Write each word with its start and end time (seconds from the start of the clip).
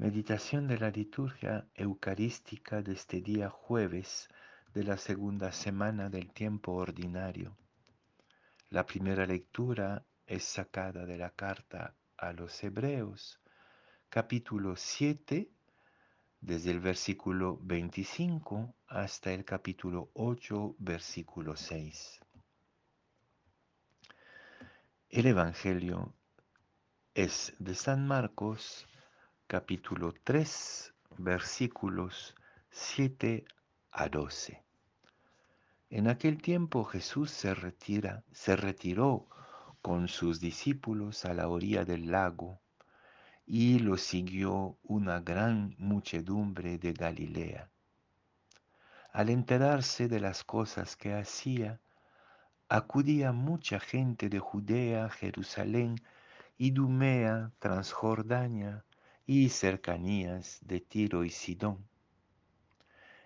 Meditación 0.00 0.66
de 0.66 0.78
la 0.78 0.88
liturgia 0.88 1.68
eucarística 1.74 2.80
de 2.80 2.94
este 2.94 3.20
día 3.20 3.50
jueves 3.50 4.30
de 4.72 4.82
la 4.82 4.96
segunda 4.96 5.52
semana 5.52 6.08
del 6.08 6.32
tiempo 6.32 6.72
ordinario. 6.72 7.54
La 8.70 8.86
primera 8.86 9.26
lectura 9.26 10.02
es 10.26 10.42
sacada 10.42 11.04
de 11.04 11.18
la 11.18 11.28
carta 11.28 11.94
a 12.16 12.32
los 12.32 12.64
Hebreos, 12.64 13.40
capítulo 14.08 14.74
7, 14.74 15.50
desde 16.40 16.70
el 16.70 16.80
versículo 16.80 17.58
25 17.60 18.74
hasta 18.86 19.34
el 19.34 19.44
capítulo 19.44 20.08
8, 20.14 20.76
versículo 20.78 21.56
6. 21.56 22.20
El 25.10 25.26
Evangelio 25.26 26.14
es 27.12 27.52
de 27.58 27.74
San 27.74 28.06
Marcos, 28.06 28.86
capítulo 29.50 30.14
3, 30.22 30.94
versículos 31.18 32.36
7 32.70 33.44
a 33.90 34.08
12. 34.08 34.62
En 35.90 36.06
aquel 36.06 36.40
tiempo 36.40 36.84
Jesús 36.84 37.32
se 37.32 37.52
retira, 37.52 38.22
se 38.30 38.54
retiró 38.54 39.26
con 39.82 40.06
sus 40.06 40.38
discípulos 40.38 41.24
a 41.24 41.34
la 41.34 41.48
orilla 41.48 41.84
del 41.84 42.12
lago 42.12 42.60
y 43.44 43.80
lo 43.80 43.96
siguió 43.96 44.78
una 44.84 45.18
gran 45.18 45.74
muchedumbre 45.78 46.78
de 46.78 46.92
Galilea. 46.92 47.68
Al 49.12 49.30
enterarse 49.30 50.06
de 50.06 50.20
las 50.20 50.44
cosas 50.44 50.94
que 50.94 51.12
hacía, 51.12 51.80
acudía 52.68 53.32
mucha 53.32 53.80
gente 53.80 54.28
de 54.28 54.38
Judea, 54.38 55.10
Jerusalén, 55.10 55.96
Idumea, 56.56 57.50
Transjordania 57.58 58.84
y 59.32 59.48
cercanías 59.48 60.58
de 60.62 60.80
Tiro 60.80 61.22
y 61.22 61.30
Sidón. 61.30 61.86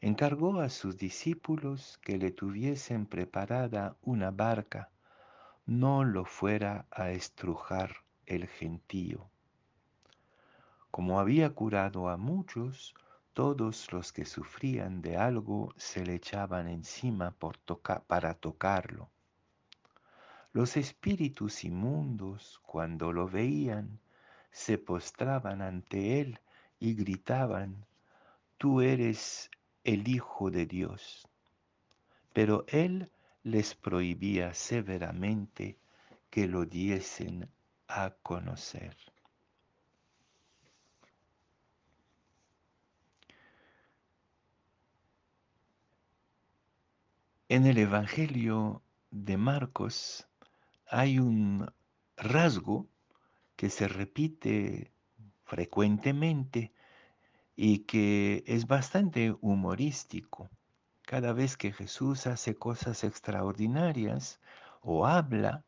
Encargó 0.00 0.60
a 0.60 0.68
sus 0.68 0.96
discípulos 0.96 1.98
que 2.02 2.18
le 2.18 2.30
tuviesen 2.30 3.04
preparada 3.04 3.96
una 4.02 4.30
barca, 4.30 4.90
no 5.66 6.04
lo 6.04 6.24
fuera 6.24 6.86
a 6.92 7.10
estrujar 7.10 7.96
el 8.26 8.46
gentío. 8.46 9.28
Como 10.92 11.18
había 11.18 11.52
curado 11.52 12.08
a 12.08 12.16
muchos, 12.16 12.94
todos 13.32 13.92
los 13.92 14.12
que 14.12 14.24
sufrían 14.24 15.02
de 15.02 15.16
algo 15.16 15.74
se 15.76 16.06
le 16.06 16.14
echaban 16.14 16.68
encima 16.68 17.32
por 17.32 17.58
para 18.06 18.34
tocarlo. 18.34 19.10
Los 20.52 20.76
espíritus 20.76 21.64
inmundos, 21.64 22.60
cuando 22.64 23.12
lo 23.12 23.28
veían, 23.28 23.98
se 24.50 24.78
postraban 24.78 25.62
ante 25.62 26.20
él 26.20 26.40
y 26.80 26.94
gritaban, 26.94 27.86
Tú 28.58 28.80
eres 28.80 29.50
el 29.84 30.08
Hijo 30.08 30.50
de 30.50 30.66
Dios. 30.66 31.28
Pero 32.32 32.64
él 32.66 33.10
les 33.44 33.74
prohibía 33.74 34.52
severamente 34.52 35.78
que 36.28 36.48
lo 36.48 36.64
diesen 36.66 37.48
a 37.86 38.10
conocer. 38.22 38.96
En 47.48 47.64
el 47.64 47.78
Evangelio 47.78 48.82
de 49.10 49.38
Marcos 49.38 50.28
hay 50.86 51.18
un 51.18 51.72
rasgo 52.16 52.88
que 53.58 53.70
se 53.70 53.88
repite 53.88 54.92
frecuentemente 55.42 56.72
y 57.56 57.80
que 57.80 58.44
es 58.46 58.68
bastante 58.68 59.34
humorístico. 59.40 60.48
Cada 61.02 61.32
vez 61.32 61.56
que 61.56 61.72
Jesús 61.72 62.28
hace 62.28 62.54
cosas 62.54 63.02
extraordinarias 63.02 64.40
o 64.80 65.08
habla, 65.08 65.64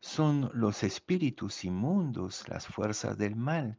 son 0.00 0.50
los 0.54 0.82
espíritus 0.82 1.66
inmundos, 1.66 2.48
las 2.48 2.66
fuerzas 2.66 3.18
del 3.18 3.36
mal, 3.36 3.78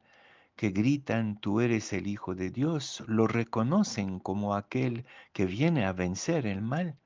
que 0.56 0.70
gritan, 0.70 1.40
tú 1.40 1.60
eres 1.60 1.92
el 1.92 2.06
Hijo 2.06 2.36
de 2.36 2.52
Dios, 2.52 3.04
lo 3.08 3.26
reconocen 3.26 4.20
como 4.20 4.54
aquel 4.54 5.08
que 5.34 5.48
viene 5.48 5.86
a 5.86 5.94
vencer 5.94 6.46
el 6.46 6.62
mal 6.62 7.00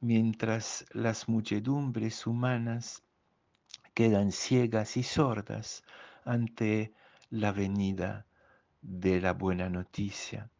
mientras 0.00 0.84
las 0.90 1.28
muchedumbres 1.28 2.26
humanas 2.26 3.04
quedan 3.94 4.32
ciegas 4.32 4.96
y 4.96 5.02
sordas 5.02 5.82
ante 6.24 6.92
la 7.30 7.52
venida 7.52 8.26
de 8.82 9.20
la 9.20 9.32
buena 9.32 9.68
noticia. 9.68 10.50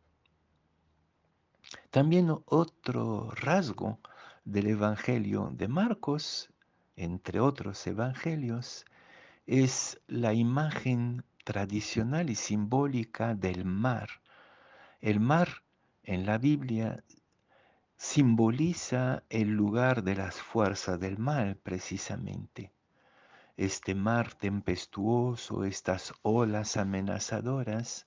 También 1.90 2.34
otro 2.46 3.30
rasgo 3.30 3.98
del 4.44 4.68
Evangelio 4.68 5.50
de 5.52 5.68
Marcos, 5.68 6.50
entre 6.96 7.40
otros 7.40 7.86
evangelios, 7.86 8.84
es 9.46 10.00
la 10.06 10.32
imagen 10.32 11.24
tradicional 11.44 12.30
y 12.30 12.34
simbólica 12.34 13.34
del 13.34 13.64
mar. 13.64 14.08
El 15.00 15.20
mar 15.20 15.62
en 16.02 16.26
la 16.26 16.38
Biblia 16.38 17.02
simboliza 17.96 19.22
el 19.28 19.50
lugar 19.50 20.02
de 20.02 20.16
las 20.16 20.36
fuerzas 20.36 20.98
del 21.00 21.18
mal 21.18 21.56
precisamente. 21.56 22.72
Este 23.60 23.94
mar 23.94 24.32
tempestuoso, 24.32 25.64
estas 25.64 26.14
olas 26.22 26.78
amenazadoras, 26.78 28.06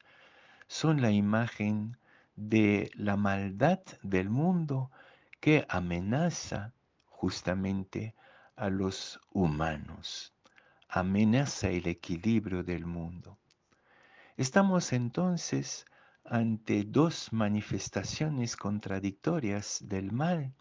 son 0.65 0.99
la 0.99 1.11
imagen 1.11 1.95
de 2.35 2.89
la 2.95 3.17
maldad 3.17 3.79
del 4.01 4.31
mundo 4.31 4.89
que 5.39 5.63
amenaza 5.69 6.73
justamente 7.05 8.15
a 8.55 8.71
los 8.71 9.21
humanos, 9.31 10.33
amenaza 10.89 11.69
el 11.69 11.85
equilibrio 11.85 12.63
del 12.63 12.87
mundo. 12.87 13.37
Estamos 14.37 14.91
entonces 14.91 15.85
ante 16.25 16.83
dos 16.83 17.31
manifestaciones 17.31 18.57
contradictorias 18.57 19.83
del 19.87 20.11
mal, 20.13 20.51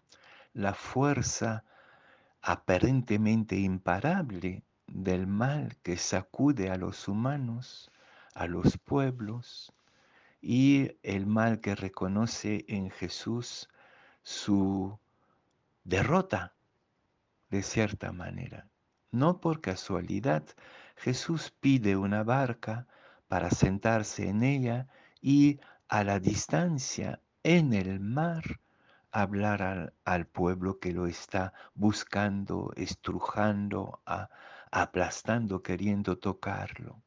la 0.53 0.75
fuerza 0.75 1.63
aparentemente 2.43 3.55
imparable 3.55 4.63
del 4.93 5.25
mal 5.25 5.75
que 5.81 5.97
sacude 5.97 6.69
a 6.69 6.77
los 6.77 7.07
humanos, 7.07 7.89
a 8.35 8.45
los 8.45 8.77
pueblos, 8.77 9.73
y 10.39 10.91
el 11.01 11.25
mal 11.25 11.61
que 11.61 11.73
reconoce 11.73 12.63
en 12.67 12.91
Jesús 12.91 13.69
su 14.21 14.99
derrota, 15.83 16.53
de 17.49 17.63
cierta 17.63 18.11
manera. 18.11 18.67
No 19.11 19.39
por 19.39 19.61
casualidad, 19.61 20.43
Jesús 20.95 21.51
pide 21.59 21.97
una 21.97 22.23
barca 22.23 22.87
para 23.27 23.49
sentarse 23.49 24.29
en 24.29 24.43
ella 24.43 24.87
y 25.21 25.59
a 25.87 26.03
la 26.03 26.19
distancia 26.19 27.19
en 27.41 27.73
el 27.73 27.99
mar 27.99 28.59
hablar 29.11 29.93
al, 30.05 30.25
pueblo 30.25 30.79
que 30.79 30.91
lo 30.91 31.07
está 31.07 31.53
buscando, 31.75 32.73
estrujando, 32.75 34.01
aplastando, 34.75 35.61
queriendo 35.61 36.17
tocarlo. 36.17 36.99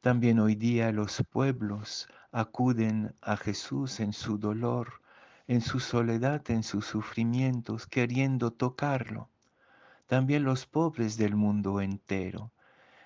También 0.00 0.40
hoy 0.40 0.54
día 0.54 0.92
los 0.92 1.22
pueblos 1.28 2.08
acuden 2.32 3.14
a 3.20 3.36
Jesús 3.36 4.00
en 4.00 4.14
su 4.14 4.38
dolor, 4.38 5.02
en 5.46 5.60
su 5.60 5.78
soledad, 5.78 6.50
en 6.50 6.62
sus 6.62 6.86
sufrimientos, 6.86 7.86
queriendo 7.86 8.50
tocarlo. 8.50 9.28
También 10.06 10.42
los 10.42 10.64
pobres 10.64 11.18
del 11.18 11.36
mundo 11.36 11.82
entero 11.82 12.50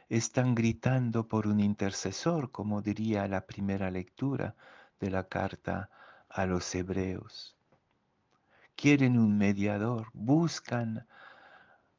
están 0.09 0.55
gritando 0.55 1.27
por 1.27 1.49
un 1.49 1.59
intercesor, 1.59 2.53
como 2.53 2.81
diría 2.81 3.27
la 3.27 3.41
primera 3.45 3.91
lectura 3.91 4.55
de 5.01 5.11
la 5.11 5.25
carta 5.25 5.91
a 6.29 6.47
los 6.47 6.73
hebreos. 6.77 7.57
Quieren 8.77 9.19
un 9.19 9.37
mediador, 9.37 10.11
buscan 10.13 11.09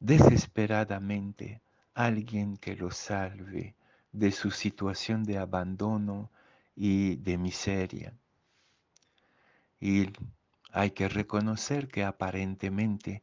desesperadamente 0.00 1.62
alguien 1.94 2.56
que 2.56 2.76
los 2.76 2.96
salve 2.96 3.74
de 4.12 4.30
su 4.32 4.50
situación 4.50 5.24
de 5.24 5.38
abandono 5.38 6.30
y 6.74 7.16
de 7.16 7.38
miseria. 7.38 8.14
Y 9.80 10.10
hay 10.72 10.90
que 10.90 11.08
reconocer 11.08 11.88
que 11.88 12.04
aparentemente 12.04 13.22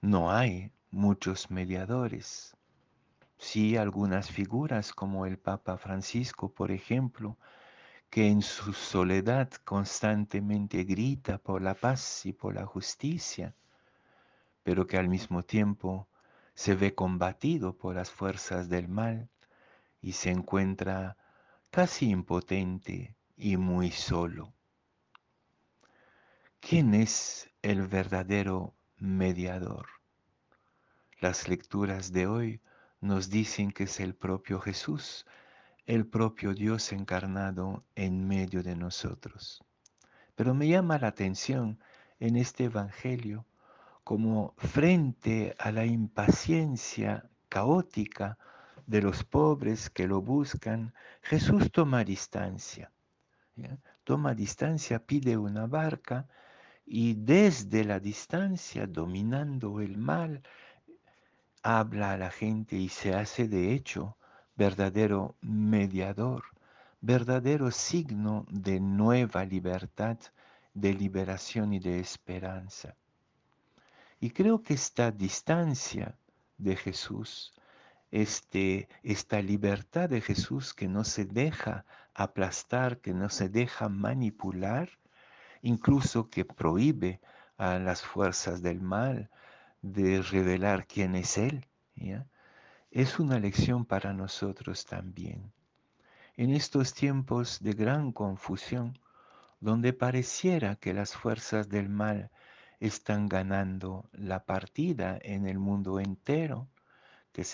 no 0.00 0.30
hay 0.30 0.70
muchos 0.90 1.50
mediadores. 1.50 2.56
Sí, 3.38 3.76
algunas 3.76 4.30
figuras 4.30 4.92
como 4.92 5.26
el 5.26 5.38
Papa 5.38 5.76
Francisco, 5.76 6.48
por 6.48 6.70
ejemplo, 6.70 7.36
que 8.10 8.28
en 8.28 8.42
su 8.42 8.72
soledad 8.72 9.50
constantemente 9.64 10.84
grita 10.84 11.38
por 11.38 11.62
la 11.62 11.74
paz 11.74 12.26
y 12.26 12.32
por 12.32 12.54
la 12.54 12.66
justicia, 12.66 13.54
pero 14.62 14.86
que 14.86 14.98
al 14.98 15.08
mismo 15.08 15.42
tiempo 15.42 16.06
se 16.54 16.74
ve 16.74 16.94
combatido 16.94 17.76
por 17.76 17.94
las 17.94 18.10
fuerzas 18.10 18.68
del 18.68 18.88
mal 18.88 19.28
y 20.00 20.12
se 20.12 20.30
encuentra 20.30 21.16
casi 21.70 22.10
impotente 22.10 23.16
y 23.36 23.56
muy 23.56 23.90
solo. 23.90 24.52
¿Quién 26.60 26.94
es 26.94 27.50
el 27.62 27.86
verdadero 27.86 28.74
mediador? 28.98 29.86
Las 31.20 31.48
lecturas 31.48 32.12
de 32.12 32.26
hoy 32.26 32.60
nos 33.00 33.30
dicen 33.30 33.72
que 33.72 33.84
es 33.84 34.00
el 34.00 34.14
propio 34.14 34.60
Jesús, 34.60 35.26
el 35.86 36.06
propio 36.06 36.54
Dios 36.54 36.92
encarnado 36.92 37.84
en 37.96 38.26
medio 38.28 38.62
de 38.62 38.76
nosotros. 38.76 39.64
Pero 40.34 40.54
me 40.54 40.68
llama 40.68 40.98
la 40.98 41.08
atención 41.08 41.80
en 42.20 42.36
este 42.36 42.64
Evangelio 42.64 43.44
como 44.04 44.54
frente 44.56 45.54
a 45.58 45.70
la 45.70 45.84
impaciencia 45.84 47.28
caótica 47.48 48.38
de 48.86 49.02
los 49.02 49.24
pobres 49.24 49.90
que 49.90 50.06
lo 50.06 50.20
buscan, 50.20 50.92
Jesús 51.22 51.70
toma 51.70 52.04
distancia. 52.04 52.90
Toma 54.04 54.34
distancia, 54.34 54.98
pide 54.98 55.36
una 55.36 55.66
barca 55.66 56.26
y 56.84 57.14
desde 57.14 57.84
la 57.84 58.00
distancia, 58.00 58.86
dominando 58.86 59.80
el 59.80 59.96
mal, 59.96 60.42
habla 61.62 62.12
a 62.12 62.16
la 62.16 62.30
gente 62.30 62.76
y 62.76 62.88
se 62.88 63.14
hace 63.14 63.46
de 63.46 63.72
hecho 63.72 64.16
verdadero 64.56 65.36
mediador, 65.40 66.42
verdadero 67.00 67.70
signo 67.70 68.46
de 68.50 68.80
nueva 68.80 69.44
libertad, 69.44 70.18
de 70.74 70.92
liberación 70.92 71.72
y 71.72 71.78
de 71.78 72.00
esperanza. 72.00 72.96
Y 74.22 74.30
creo 74.30 74.62
que 74.62 74.74
esta 74.74 75.10
distancia 75.10 76.16
de 76.56 76.76
Jesús, 76.76 77.52
este, 78.12 78.88
esta 79.02 79.42
libertad 79.42 80.08
de 80.08 80.20
Jesús 80.20 80.74
que 80.74 80.86
no 80.86 81.02
se 81.02 81.24
deja 81.24 81.84
aplastar, 82.14 83.00
que 83.00 83.14
no 83.14 83.28
se 83.30 83.48
deja 83.48 83.88
manipular, 83.88 84.90
incluso 85.60 86.30
que 86.30 86.44
prohíbe 86.44 87.20
a 87.56 87.80
las 87.80 88.02
fuerzas 88.02 88.62
del 88.62 88.80
mal 88.80 89.28
de 89.80 90.22
revelar 90.22 90.86
quién 90.86 91.16
es 91.16 91.36
Él, 91.36 91.66
es 92.92 93.18
una 93.18 93.40
lección 93.40 93.84
para 93.84 94.12
nosotros 94.12 94.86
también. 94.86 95.52
En 96.36 96.50
estos 96.50 96.94
tiempos 96.94 97.58
de 97.60 97.72
gran 97.72 98.12
confusión, 98.12 98.96
donde 99.58 99.92
pareciera 99.92 100.76
que 100.76 100.94
las 100.94 101.12
fuerzas 101.12 101.68
del 101.68 101.88
mal 101.88 102.30
están 102.82 103.28
ganando 103.28 104.10
la 104.12 104.44
partida 104.44 105.16
en 105.22 105.46
el 105.46 105.60
mundo 105.60 106.00
entero, 106.00 106.68
que, 107.32 107.44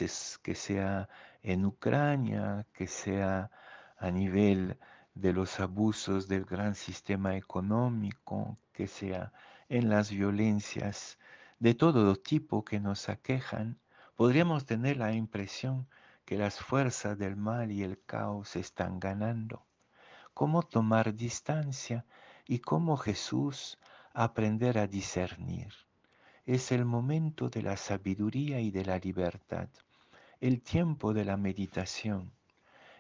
que 0.42 0.54
sea 0.54 1.08
en 1.42 1.66
Ucrania, 1.66 2.66
que 2.72 2.86
sea 2.86 3.50
a 3.98 4.10
nivel 4.10 4.78
de 5.14 5.34
los 5.34 5.60
abusos 5.60 6.28
del 6.28 6.46
gran 6.46 6.75
sistema 6.75 7.36
económico, 7.36 8.56
que 8.72 8.86
sea 8.86 9.32
en 9.69 9.90
las 9.90 10.10
violencias 10.10 11.19
de 11.58 11.75
todo 11.75 12.16
tipo 12.16 12.64
que 12.64 12.80
nos 12.80 13.10
aquejan, 13.10 13.78
podríamos 14.16 14.64
tener 14.64 14.96
la 14.96 15.12
impresión 15.12 15.86
que 16.25 16.38
las 16.38 16.58
fuerzas 16.58 17.19
del 17.19 17.36
mal 17.36 17.70
y 17.70 17.82
el 17.82 18.00
caos 18.06 18.56
están 18.56 18.98
ganando. 18.98 19.66
¿Cómo 20.32 20.62
tomar 20.62 21.14
distancia 21.14 22.06
y 22.46 22.60
cómo 22.60 22.96
Jesús 22.96 23.78
aprender 24.20 24.78
a 24.78 24.88
discernir. 24.88 25.72
Es 26.44 26.72
el 26.72 26.84
momento 26.84 27.50
de 27.50 27.62
la 27.62 27.76
sabiduría 27.76 28.58
y 28.58 28.72
de 28.72 28.84
la 28.84 28.98
libertad, 28.98 29.68
el 30.40 30.60
tiempo 30.60 31.14
de 31.14 31.24
la 31.24 31.36
meditación, 31.36 32.32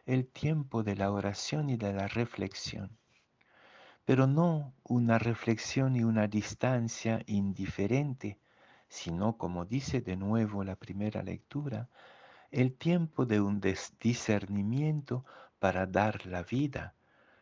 el 0.06 0.28
tiempo 0.28 0.84
de 0.84 0.94
la 0.94 1.10
oración 1.10 1.70
y 1.70 1.76
de 1.76 1.92
la 1.92 2.06
reflexión, 2.06 2.96
pero 4.04 4.28
no 4.28 4.72
una 4.84 5.18
reflexión 5.18 5.96
y 5.96 6.04
una 6.04 6.28
distancia 6.28 7.20
indiferente, 7.26 8.38
sino, 8.88 9.36
como 9.38 9.64
dice 9.64 10.00
de 10.00 10.16
nuevo 10.16 10.62
la 10.62 10.76
primera 10.76 11.24
lectura, 11.24 11.88
el 12.52 12.74
tiempo 12.74 13.26
de 13.26 13.40
un 13.40 13.60
discernimiento 13.98 15.24
para 15.58 15.84
dar 15.84 16.26
la 16.26 16.44
vida. 16.44 16.94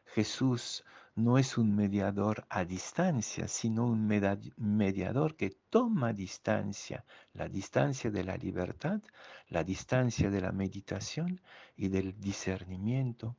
Jesús 0.07 0.83
no 1.17 1.39
es 1.39 1.57
un 1.57 1.75
mediador 1.75 2.45
a 2.51 2.67
distancia, 2.67 3.49
sino 3.49 3.87
un 3.87 4.07
mediador 4.07 5.35
que 5.35 5.51
toma 5.71 6.13
distancia, 6.13 7.07
la 7.33 7.49
distancia 7.49 8.11
de 8.11 8.23
la 8.23 8.37
libertad, 8.37 9.01
la 9.49 9.65
distancia 9.65 10.29
de 10.31 10.43
la 10.43 10.53
meditación 10.53 11.41
y 11.75 11.89
del 11.89 12.21
discernimiento 12.21 13.35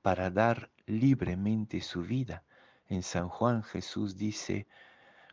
para 0.00 0.30
dar 0.30 0.70
libremente 0.86 1.82
su 1.82 2.00
vida. 2.00 2.44
En 2.86 3.02
San 3.02 3.28
Juan 3.28 3.62
Jesús 3.62 4.16
dice, 4.16 4.66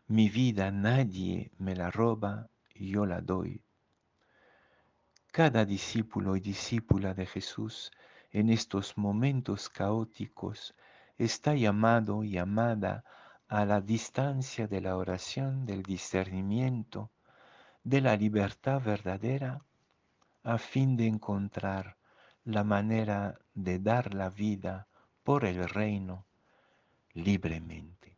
mi 0.06 0.28
vida 0.28 0.70
nadie 0.70 1.50
me 1.56 1.74
la 1.74 1.90
roba, 1.90 2.50
yo 2.74 3.06
la 3.06 3.22
doy. 3.22 3.62
Cada 5.32 5.64
discípulo 5.64 6.36
y 6.36 6.40
discípula 6.40 7.14
de 7.14 7.24
Jesús 7.24 7.90
en 8.32 8.50
estos 8.50 8.98
momentos 8.98 9.70
caóticos 9.70 10.74
está 11.18 11.54
llamado 11.54 12.24
y 12.24 12.30
llamada 12.30 13.04
a 13.48 13.64
la 13.64 13.80
distancia 13.80 14.66
de 14.66 14.80
la 14.80 14.96
oración, 14.96 15.66
del 15.66 15.82
discernimiento, 15.82 17.10
de 17.84 18.00
la 18.00 18.16
libertad 18.16 18.82
verdadera, 18.82 19.64
a 20.42 20.58
fin 20.58 20.96
de 20.96 21.06
encontrar 21.06 21.96
la 22.44 22.64
manera 22.64 23.38
de 23.54 23.78
dar 23.78 24.14
la 24.14 24.30
vida 24.30 24.88
por 25.22 25.44
el 25.44 25.68
reino 25.68 26.26
libremente. 27.12 28.15